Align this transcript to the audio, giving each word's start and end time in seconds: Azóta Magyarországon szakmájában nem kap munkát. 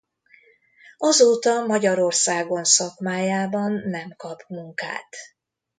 Azóta 0.97 1.65
Magyarországon 1.65 2.63
szakmájában 2.63 3.71
nem 3.89 4.13
kap 4.17 4.43
munkát. 4.47 5.15